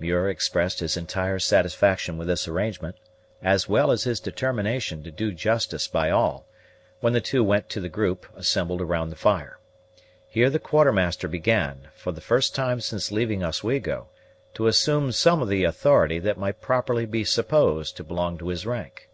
Muir 0.00 0.30
expressed 0.30 0.80
his 0.80 0.96
entire 0.96 1.38
satisfaction 1.38 2.16
with 2.16 2.26
this 2.26 2.48
arrangement, 2.48 2.96
as 3.42 3.68
well 3.68 3.90
as 3.90 4.04
his 4.04 4.18
determination 4.18 5.02
to 5.02 5.10
do 5.10 5.30
justice 5.30 5.86
by 5.88 6.08
all, 6.08 6.46
when 7.00 7.12
the 7.12 7.20
two 7.20 7.44
went 7.44 7.68
to 7.68 7.80
the 7.82 7.88
group 7.90 8.24
assembled 8.34 8.80
round 8.80 9.12
the 9.12 9.14
fire. 9.14 9.58
Here 10.26 10.48
the 10.48 10.58
Quartermaster 10.58 11.28
began, 11.28 11.88
for 11.94 12.12
the 12.12 12.22
first 12.22 12.54
time 12.54 12.80
since 12.80 13.12
leaving 13.12 13.44
Oswego, 13.44 14.08
to 14.54 14.68
assume 14.68 15.12
some 15.12 15.42
of 15.42 15.48
the 15.48 15.64
authority 15.64 16.18
that 16.18 16.38
might 16.38 16.62
properly 16.62 17.04
be 17.04 17.22
supposed 17.22 17.94
to 17.98 18.04
belong 18.04 18.38
to 18.38 18.48
his 18.48 18.64
rank. 18.64 19.10